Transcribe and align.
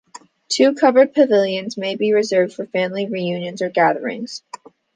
Two 0.49 0.73
covered 0.73 1.13
pavilions 1.13 1.77
may 1.77 1.95
be 1.95 2.11
reserved 2.11 2.55
for 2.55 2.65
family 2.65 3.05
reunions 3.05 3.61
or 3.61 3.69
gatherings. 3.69 4.41